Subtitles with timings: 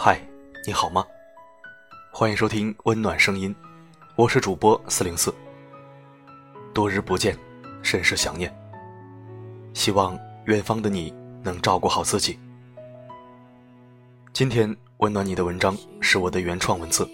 [0.00, 0.16] 嗨，
[0.64, 1.04] 你好吗？
[2.12, 3.52] 欢迎收听温暖声音，
[4.14, 5.34] 我是主播四零四。
[6.72, 7.36] 多日不见，
[7.82, 8.56] 甚是想念。
[9.74, 12.38] 希望远方的你能照顾好自己。
[14.32, 17.04] 今天温暖你的文章是我的原创文字。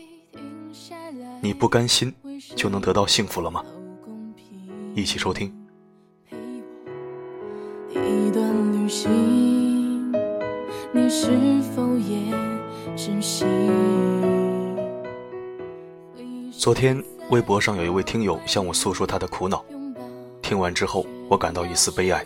[1.40, 2.14] 你不甘心
[2.54, 3.64] 就能得到幸福了吗？
[4.94, 5.50] 一起收听。
[7.88, 10.12] 一段旅行，
[10.92, 12.43] 你是否也？
[16.56, 19.64] 昨天微博上有一位听友向我诉说他的苦恼，
[20.40, 22.24] 听完之后我感到一丝悲哀。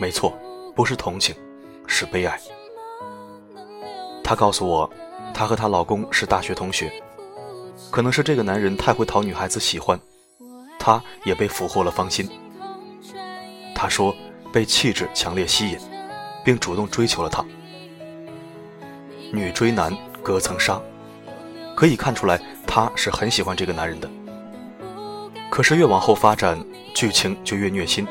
[0.00, 0.32] 没错，
[0.74, 1.34] 不是同情，
[1.86, 2.40] 是悲哀。
[4.22, 4.90] 她告诉我，
[5.32, 6.92] 她和她老公是大学同学，
[7.90, 9.98] 可能是这个男人太会讨女孩子喜欢，
[10.78, 12.28] 她也被俘获了芳心。
[13.74, 14.14] 她说。
[14.52, 15.76] 被气质强烈吸引，
[16.44, 17.44] 并主动追求了他。
[19.34, 20.80] 女追男隔层纱，
[21.74, 24.08] 可以看出来她是很喜欢这个男人的。
[25.50, 26.58] 可是越往后发展，
[26.94, 28.06] 剧情就越虐心。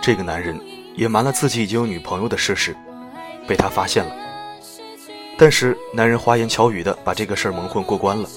[0.00, 0.58] 这个男人
[0.96, 2.76] 隐瞒了自己已经有女朋友的事实，
[3.46, 4.14] 被他发现了。
[5.38, 8.28] 但是男人花言巧语的把这个事儿蒙混过关了。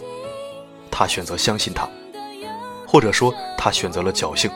[0.91, 1.87] 他选择相信他，
[2.85, 4.51] 或者说他选择了侥幸。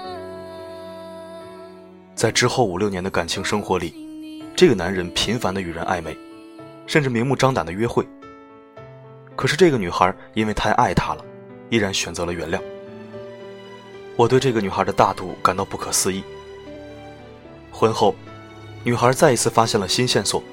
[2.15, 6.17] 在之后五六年的感情生活里，这个男人频繁的与人暧昧，
[6.85, 8.07] 甚至明目张胆的约会。
[9.35, 11.25] 可是这个女孩因为太爱他了，
[11.69, 12.61] 依然选择了原谅。
[14.15, 16.23] 我对这个女孩的大度感到不可思议。
[17.71, 18.13] 婚后，
[18.83, 20.43] 女孩再一次发现了新线索：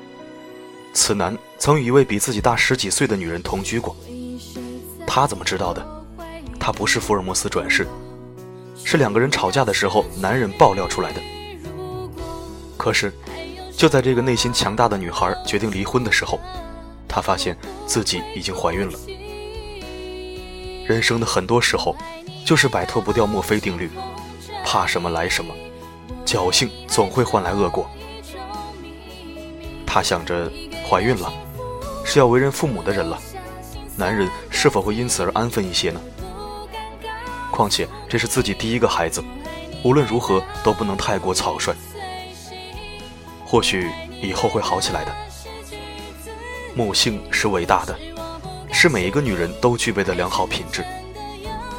[0.95, 3.95] 此男曾与一位比自己大十几岁的女人同居过。
[5.06, 5.86] 她怎么知道的？
[6.58, 7.86] 她不是福尔摩斯转世，
[8.83, 11.20] 是两个人吵架的时候，男人爆料出来的。
[12.78, 13.12] 可是，
[13.81, 16.39] 就在这个内心强大的女孩决定离婚的时候，
[17.08, 18.98] 她发现自己已经怀孕了。
[20.86, 21.96] 人生的很多时候，
[22.45, 23.90] 就是摆脱不掉墨菲定律，
[24.67, 25.55] 怕什么来什么，
[26.27, 27.89] 侥幸总会换来恶果。
[29.86, 30.52] 她想着，
[30.86, 31.33] 怀孕了，
[32.05, 33.19] 是要为人父母的人了，
[33.96, 35.98] 男人是否会因此而安分一些呢？
[37.51, 39.24] 况且这是自己第一个孩子，
[39.83, 41.74] 无论如何都不能太过草率。
[43.50, 43.90] 或许
[44.22, 45.12] 以后会好起来的。
[46.72, 47.98] 母性是伟大的，
[48.72, 50.84] 是每一个女人都具备的良好品质。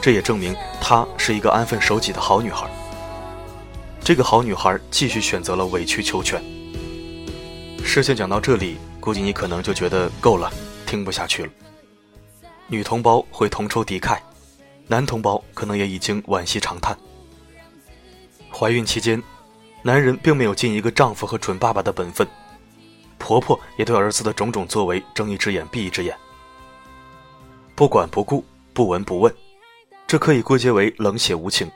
[0.01, 2.69] 这也证明她是一个安分守己的好女孩。
[4.03, 6.43] 这个好女孩继续选择了委曲求全。
[7.85, 10.51] 事情讲到这里，估计你可能就觉得够了，
[10.85, 11.49] 听不下去了。
[12.67, 14.19] 女同胞会同仇敌忾，
[14.87, 16.97] 男同胞可能也已经惋惜长叹。
[18.51, 19.23] 怀孕期间。
[19.83, 22.27] 男人并没有尽一个丈夫和准爸爸的本分，
[23.17, 26.15] 婆婆也对儿子的种种作为睁一只眼闭一只眼，
[27.73, 29.33] 不管不顾，不闻不问，
[30.05, 31.69] 这可以归结为冷血无情。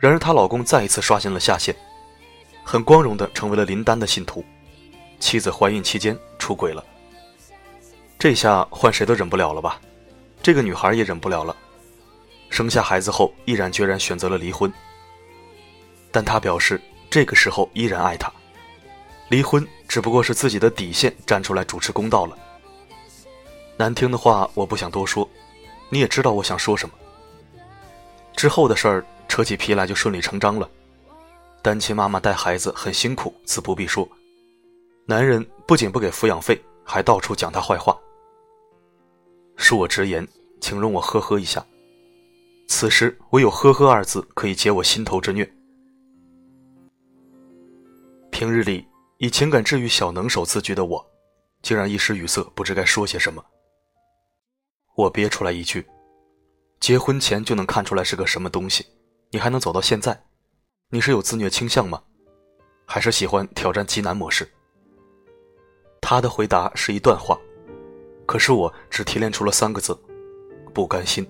[0.00, 1.74] 然而她老公再一次刷新了下限，
[2.64, 4.44] 很光荣的成为了林丹的信徒，
[5.20, 6.84] 妻子怀孕期间出轨了，
[8.18, 9.80] 这下换谁都忍不了了吧？
[10.42, 11.54] 这个女孩也忍不了了，
[12.50, 14.72] 生下孩子后毅然决然选择了离婚。
[16.10, 16.80] 但他表示，
[17.10, 18.32] 这个时候依然爱他，
[19.28, 22.36] 离婚只不过是自己的底线站出来主持公道了。
[23.76, 25.28] 难听的话我不想多说，
[25.88, 26.94] 你也知道我想说什么。
[28.36, 30.68] 之后的事儿扯起皮来就顺理成章了，
[31.62, 34.08] 单亲妈妈带孩子很辛苦，自不必说。
[35.06, 37.96] 男人不仅不给抚养费，还到处讲她坏话。
[39.56, 40.26] 恕我直言，
[40.60, 41.64] 请容我呵呵一下。
[42.68, 45.50] 此时唯有“呵呵”二字可以解我心头之虐。
[48.38, 51.04] 平日里以情感治愈小能手自居的我，
[51.60, 53.44] 竟然一时语塞，不知该说些什么。
[54.94, 55.84] 我憋出来一句
[56.78, 58.86] ：“结婚前就能看出来是个什么东西，
[59.32, 60.16] 你还能走到现在？
[60.88, 62.00] 你是有自虐倾向吗？
[62.86, 64.48] 还是喜欢挑战极难模式？”
[66.00, 67.36] 他的回答是一段话，
[68.24, 70.00] 可是我只提炼出了三个字：
[70.72, 71.28] 不甘心。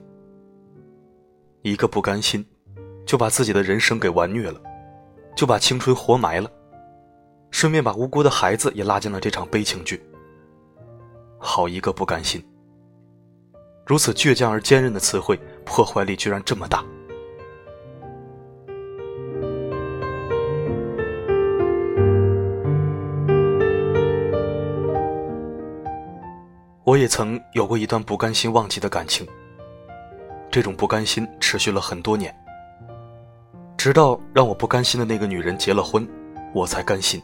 [1.62, 2.46] 一个不甘心，
[3.06, 4.60] 就把自己的人生给玩虐了，
[5.34, 6.52] 就把青春活埋了。
[7.50, 10.02] 顺便把无辜的孩子也拉进了这场悲情剧。
[11.38, 12.44] 好一个不甘心！
[13.86, 16.84] 如此倔强而坚韧的词汇，破坏力居然这么大。
[26.84, 29.26] 我也曾有过一段不甘心忘记的感情。
[30.50, 32.34] 这种不甘心持续了很多年，
[33.76, 36.08] 直到让我不甘心的那个女人结了婚，
[36.54, 37.22] 我才甘心。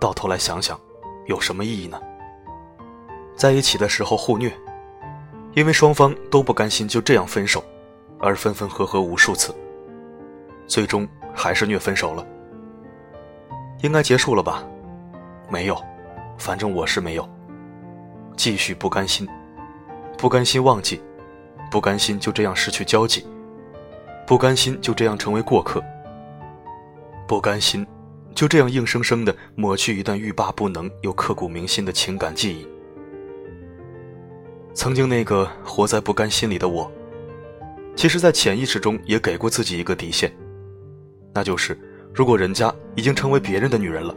[0.00, 0.80] 到头来想想，
[1.26, 2.00] 有什么意义呢？
[3.36, 4.50] 在一起的时候互虐，
[5.52, 7.62] 因为双方都不甘心就这样分手，
[8.18, 9.54] 而分分合合无数次，
[10.66, 12.26] 最终还是虐分手了。
[13.82, 14.64] 应该结束了吧？
[15.50, 15.76] 没有，
[16.38, 17.28] 反正我是没有。
[18.36, 19.28] 继续不甘心，
[20.16, 21.02] 不甘心忘记，
[21.70, 23.26] 不甘心就这样失去交集，
[24.26, 25.82] 不甘心就这样成为过客，
[27.26, 27.86] 不甘心
[28.34, 32.66] 就这样硬生生的抹去一段欲罢不能又刻骨铭心的情感记忆。
[34.72, 36.90] 曾经那个活在不甘心里的我，
[37.96, 40.32] 其实，在潜意识中也给过自己一个底线，
[41.34, 41.78] 那就是，
[42.14, 44.14] 如果人家已经成为别人的女人了，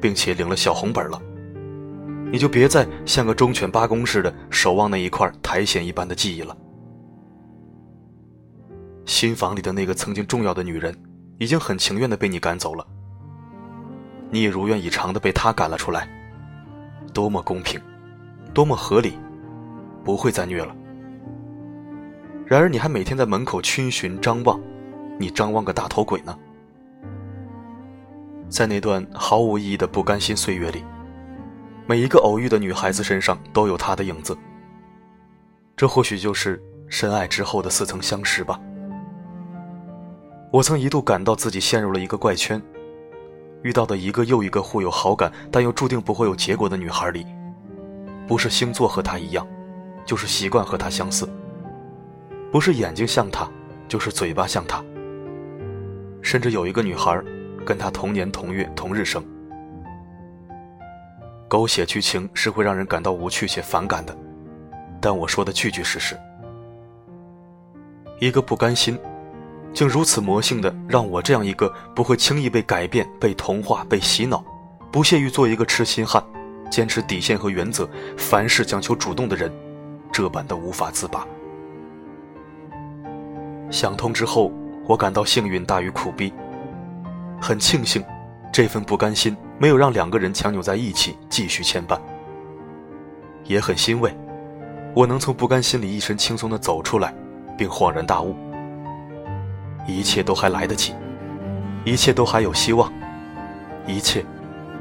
[0.00, 1.20] 并且领了小红本了，
[2.30, 6.56] 你就别再像个忠犬八公似的守望那一块苔藓一般的记忆了。
[9.04, 10.96] 新房里的那个曾经重要的女人，
[11.38, 12.86] 已经很情愿的被你赶走了，
[14.34, 16.08] 你也如愿以偿的被他赶了出来，
[17.12, 17.80] 多么公平，
[18.52, 19.16] 多么合理。
[20.02, 20.74] 不会再虐了。
[22.44, 24.60] 然而，你还每天在门口逡巡张望，
[25.20, 26.36] 你张望个大头鬼呢？
[28.48, 30.84] 在那段毫无意义的不甘心岁月里，
[31.86, 34.36] 每一个偶遇的女孩子身上都有他的影子。
[35.76, 38.60] 这或许就是深爱之后的似曾相识吧。
[40.50, 42.60] 我曾一度感到自己陷入了一个怪圈，
[43.64, 47.26] 遇到的一个又一个互有好感但又注定不会有结果的女孩里，
[48.28, 49.44] 不是星座和她一样。
[50.04, 51.26] 就是习惯和她相似，
[52.52, 53.50] 不是眼睛像他，
[53.88, 54.84] 就是嘴巴像他。
[56.20, 57.18] 甚至有一个女孩，
[57.64, 59.24] 跟他同年同月同日生。
[61.48, 64.14] 狗血剧情是会让人感到无趣且反感的，
[65.00, 66.14] 但我说的句句事实。
[68.20, 68.98] 一个不甘心，
[69.74, 74.42] 竟如此魔性的让我这样一个不会轻易被改变、被同化、被洗脑，
[74.92, 76.22] 不屑于做一个痴心汉，
[76.70, 79.52] 坚持底线和原则，凡事讲求主动的人。
[80.12, 81.26] 这般的无法自拔。
[83.68, 84.52] 想通之后，
[84.86, 86.32] 我感到幸运大于苦逼，
[87.40, 88.04] 很庆幸，
[88.52, 91.98] 这份不甘心没有让两个人强扭在一起继续牵绊。
[93.42, 94.16] 也很欣慰，
[94.94, 97.12] 我能从不甘心里一身轻松的走出来，
[97.58, 98.36] 并恍然大悟，
[99.86, 100.94] 一切都还来得及，
[101.84, 102.92] 一切都还有希望，
[103.86, 104.24] 一切，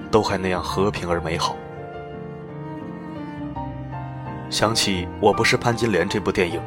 [0.10, 1.56] 都还那样和平而美好。
[4.50, 6.62] 想起《我不是潘金莲》这部电影，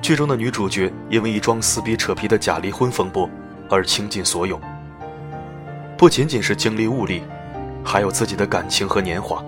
[0.00, 3.28] 剧中的女主角因为一桩撕逼扯皮的假离婚风波
[3.68, 4.60] 而倾尽所有，
[5.96, 7.22] 不仅仅是精力物力，
[7.84, 9.44] 还有自己的感情和年华。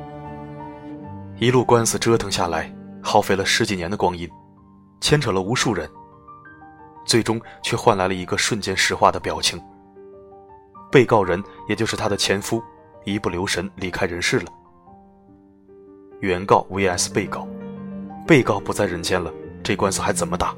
[1.39, 4.29] 一路官司折腾下来，耗费了十几年的光阴，
[5.01, 5.89] 牵扯了无数人，
[7.05, 9.61] 最终却换来了一个瞬间石化的表情。
[10.91, 12.63] 被告人也就是她的前夫，
[13.05, 14.47] 一不留神离开人世了。
[16.21, 17.47] 原告 vs 被告，
[18.27, 19.33] 被告不在人间了，
[19.63, 20.55] 这官司还怎么打？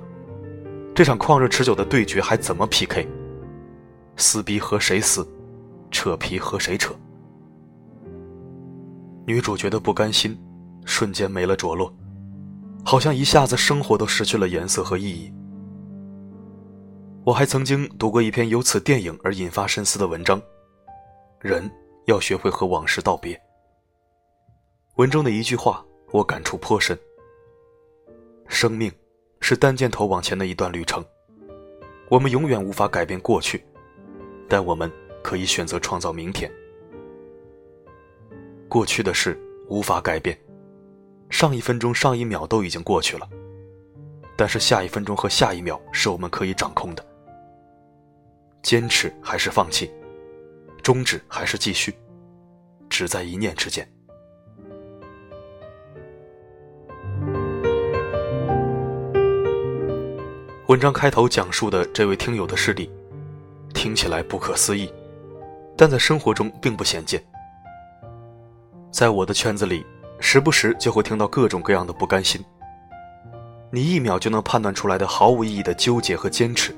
[0.94, 3.06] 这场旷日持久的对决还怎么 PK？
[4.16, 5.26] 撕逼和谁撕？
[5.90, 6.94] 扯皮和谁扯？
[9.26, 10.36] 女主角的不甘心，
[10.84, 11.94] 瞬间没了着落，
[12.84, 15.32] 好像一下子生活都失去了颜色和意义。
[17.24, 20.42] 我还曾经读过一篇由此电影而引发深思的文章：
[21.40, 21.70] 人
[22.06, 23.40] 要学会和往事道别。
[24.96, 26.98] 文中的一句话，我感触颇深。
[28.48, 28.90] 生命
[29.40, 31.04] 是单箭头往前的一段旅程，
[32.08, 33.64] 我们永远无法改变过去，
[34.48, 34.90] 但我们
[35.22, 36.50] 可以选择创造明天。
[38.68, 40.36] 过去的事无法改变，
[41.30, 43.28] 上一分钟、上一秒都已经过去了，
[44.36, 47.11] 但是下一分钟和下一秒是我们可以掌控的。
[48.62, 49.90] 坚持还是放弃，
[50.82, 51.92] 终止还是继续，
[52.88, 53.86] 只在一念之间。
[60.68, 62.88] 文章开头讲述的这位听友的事例，
[63.74, 64.90] 听起来不可思议，
[65.76, 67.22] 但在生活中并不鲜见。
[68.90, 69.84] 在我的圈子里，
[70.20, 72.42] 时不时就会听到各种各样的不甘心。
[73.70, 76.74] 你一秒就能判断出来的毫无意义的纠结和坚持，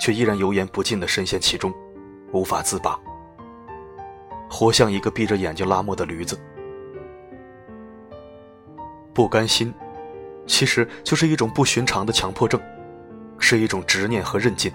[0.00, 1.72] 却依然油盐不进的深陷其中，
[2.32, 2.98] 无法自拔，
[4.50, 6.38] 活像一个闭着眼睛拉磨的驴子。
[9.12, 9.72] 不甘心。
[10.46, 12.58] 其实就是一种不寻常的强迫症，
[13.38, 14.72] 是一种执念和韧劲。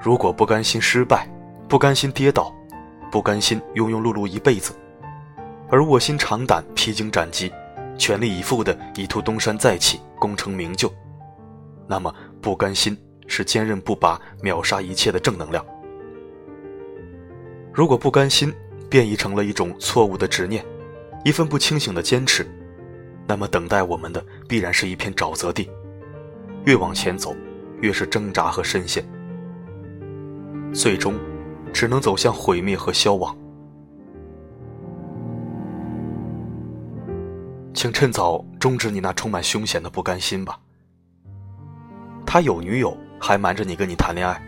[0.00, 1.28] 如果不甘心失败，
[1.68, 2.54] 不甘心跌倒，
[3.10, 4.72] 不甘心庸庸碌碌一辈子，
[5.68, 7.52] 而卧薪尝胆、披荆斩棘、
[7.98, 10.88] 全力以赴的以图东山再起、功成名就，
[11.88, 12.94] 那么不甘心
[13.26, 15.64] 是坚韧不拔、秒杀一切的正能量。
[17.72, 18.52] 如果不甘心，
[18.90, 20.62] 变异成了一种错误的执念，
[21.24, 22.46] 一份不清醒的坚持，
[23.26, 25.70] 那么等待我们的必然是一片沼泽地。
[26.66, 27.34] 越往前走，
[27.80, 29.02] 越是挣扎和深陷，
[30.74, 31.18] 最终
[31.72, 33.34] 只能走向毁灭和消亡。
[37.72, 40.60] 请趁早终止你那充满凶险的不甘心吧。
[42.34, 44.42] 他有女友，还瞒着你跟你谈恋爱，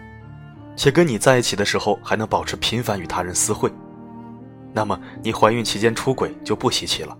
[0.74, 3.70] 且跟你在一起的时候还能保持频繁与他人私会，
[4.72, 7.16] 那么你怀孕期间出轨就不稀奇了。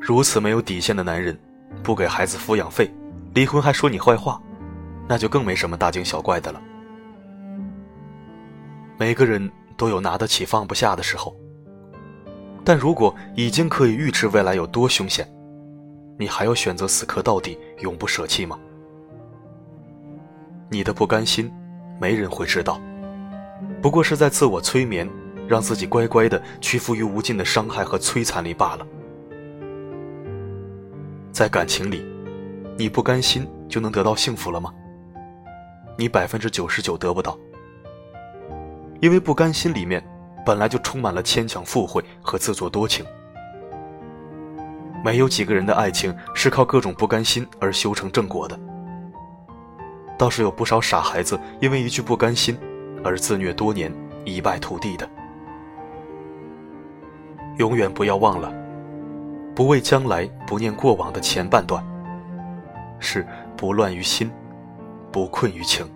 [0.00, 1.38] 如此没有底线的男人。
[1.82, 2.90] 不给孩子抚养费，
[3.34, 4.40] 离婚还说你坏话，
[5.06, 6.62] 那就更没什么大惊小怪的了。
[8.96, 11.36] 每个人都有拿得起放不下的时候，
[12.64, 15.30] 但如果已经可以预知未来有多凶险，
[16.16, 18.58] 你还要选择死磕到底，永不舍弃吗？
[20.70, 21.52] 你的不甘心，
[22.00, 22.80] 没人会知道，
[23.82, 25.08] 不过是在自我催眠，
[25.48, 28.86] 让自己乖乖的屈服于无尽的伤害和摧残里罢了。
[31.32, 32.04] 在感情里，
[32.76, 34.72] 你不甘心就能得到幸福了吗？
[35.98, 37.36] 你百分之九十九得不到，
[39.00, 40.04] 因为不甘心里面
[40.46, 43.04] 本来就充满了牵强附会和自作多情。
[45.04, 48.58] 没有几个人的爱情是靠各种不甘心而修成正果的，
[50.16, 52.56] 倒是有不少傻孩子因为一句不甘心
[53.04, 53.94] 而自虐多年，
[54.24, 55.06] 一败涂地的。
[57.58, 58.50] 永远不要忘了。
[59.54, 61.84] 不畏将来，不念过往的前半段，
[62.98, 63.26] 是
[63.58, 64.32] 不乱于心，
[65.12, 65.86] 不困于情。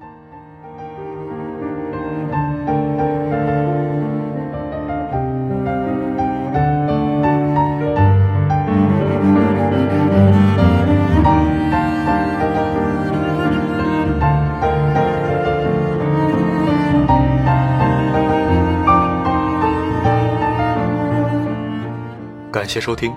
[22.89, 23.15] 收听。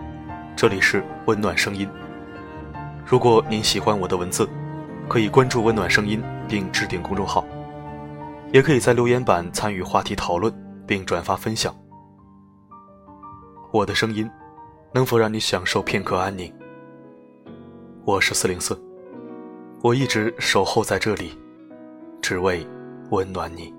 [0.53, 1.87] 这里是温暖声音。
[3.05, 4.45] 如果您喜欢我的文字，
[5.07, 7.45] 可以关注温暖声音并置顶公众号，
[8.51, 10.53] 也可以在留言板参与话题讨论
[10.85, 11.73] 并转发分享。
[13.71, 14.29] 我的声音
[14.93, 16.53] 能否让你享受片刻安宁？
[18.03, 18.77] 我是四零四，
[19.81, 21.39] 我一直守候在这里，
[22.21, 22.67] 只为
[23.11, 23.73] 温暖你。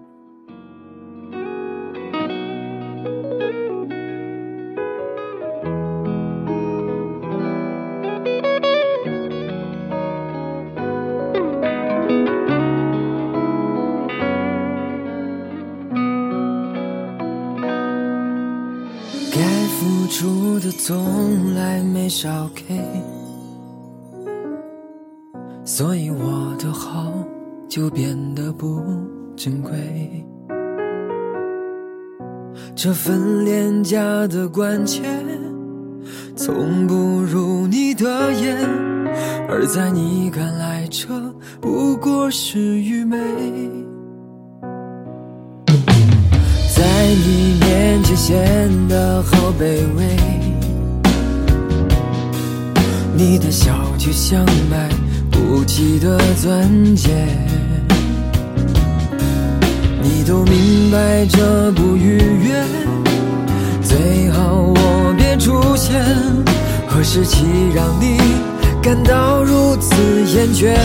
[26.62, 27.12] 的好
[27.68, 28.80] 就变得不
[29.36, 29.72] 珍贵。
[32.76, 35.02] 这份廉价的关切，
[36.36, 38.56] 从不入你的眼，
[39.48, 41.08] 而在你看来，这
[41.60, 43.18] 不过是愚昧。
[46.76, 50.06] 在你面前显得好卑微。
[53.16, 54.88] 你的笑就像买
[55.42, 57.10] 不起的钻戒，
[60.00, 62.64] 你都明白这不愉悦，
[63.82, 66.00] 最好我别出现。
[66.86, 67.44] 何时起
[67.74, 68.18] 让你
[68.80, 69.94] 感到如此
[70.34, 70.76] 厌倦？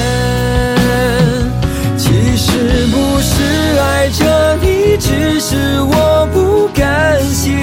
[1.98, 7.60] 其实不是爱着你，只是我不甘心。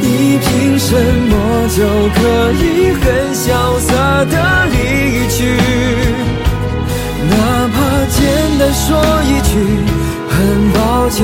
[0.00, 1.84] 你凭什么就
[2.14, 2.20] 可
[2.52, 4.24] 以很潇洒
[8.88, 9.52] 说一句
[10.30, 11.20] 很抱歉，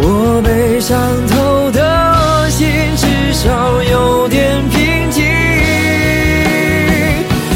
[0.00, 2.66] 我被伤透的心
[2.96, 5.22] 至少有点平静。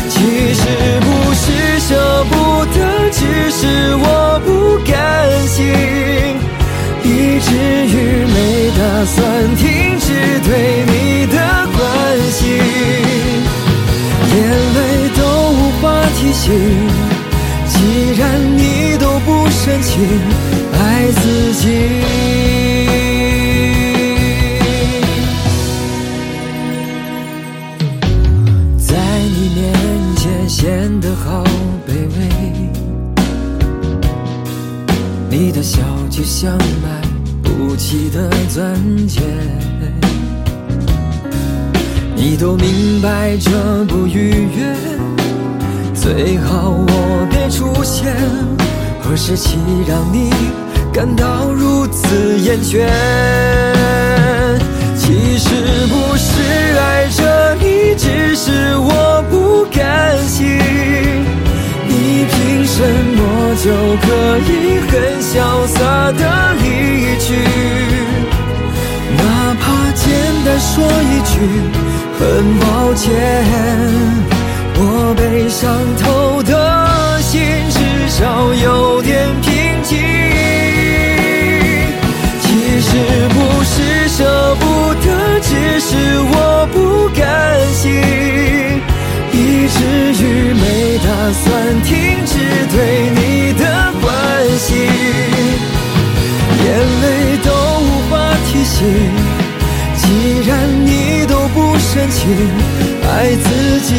[0.09, 0.15] 其
[0.55, 0.62] 实
[1.00, 1.45] 不是
[1.81, 2.35] 舍不
[2.67, 4.95] 得，只是我不甘
[5.49, 5.57] 心。
[7.03, 7.50] 以至
[7.91, 8.37] 于没
[8.79, 9.17] 打算
[9.57, 10.07] 停止
[10.49, 10.86] 对
[19.76, 19.92] 不深情
[20.73, 21.68] 爱自己，
[28.78, 28.97] 在
[29.35, 29.75] 你面
[30.16, 31.45] 前显得好
[31.87, 32.16] 卑微，
[35.28, 37.06] 你的笑就像买。
[37.42, 38.75] 不起的钻
[39.06, 39.21] 戒，
[42.14, 44.75] 你都明白这不愉悦，
[45.95, 48.56] 最好我别出现。
[49.09, 50.31] 何时起让你
[50.93, 52.85] 感到如此厌倦。
[54.97, 55.47] 其实
[55.87, 56.43] 不是
[56.77, 60.59] 爱着你，只是我不甘心。
[61.87, 62.83] 你凭什
[63.15, 63.71] 么就
[64.03, 64.07] 可
[64.51, 64.51] 以
[64.89, 65.33] 很潇
[65.69, 65.79] 洒
[66.11, 66.23] 的
[66.61, 66.65] 离
[67.21, 67.27] 去？
[69.17, 69.23] 哪
[69.61, 70.05] 怕简
[70.45, 71.33] 单说一句
[72.19, 72.21] 很
[72.59, 73.05] 抱歉。
[74.79, 75.65] 我被伤
[76.03, 76.53] 透的
[77.23, 77.77] 心，至
[78.09, 78.86] 少有
[91.33, 92.38] 算停止
[92.71, 94.06] 对你的关
[94.59, 94.76] 心，
[96.64, 96.66] 眼
[97.02, 97.04] 泪
[97.42, 98.14] 都无法
[98.47, 98.76] 提醒。
[99.97, 100.04] 既
[100.49, 102.23] 然你都不深情
[103.02, 103.90] 爱自己，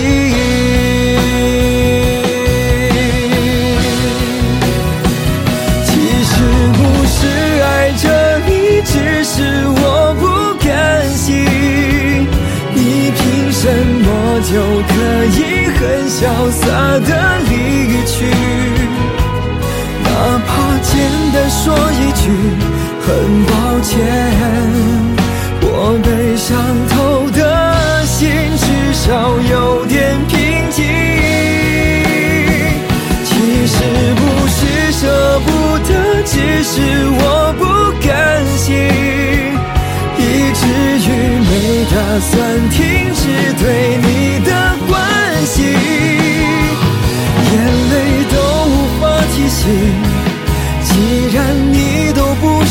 [5.83, 5.89] 其
[6.23, 6.33] 实
[6.73, 7.17] 不是
[7.61, 8.05] 爱着
[8.47, 8.93] 你，只
[9.23, 9.35] 是
[9.67, 10.23] 我不
[10.65, 10.67] 甘
[11.09, 11.25] 心。
[12.73, 13.61] 你凭什
[14.03, 14.05] 么
[14.43, 14.51] 就
[14.87, 14.93] 可
[15.35, 15.37] 以
[15.79, 17.46] 很潇洒的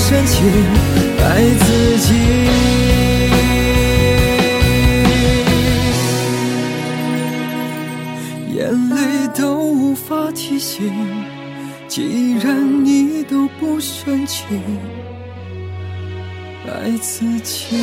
[0.08, 0.46] 深情
[1.18, 2.14] 爱自己。
[8.54, 10.92] 眼泪都无法提醒
[11.88, 14.62] 既然你都不深情
[16.68, 17.76] 爱自己。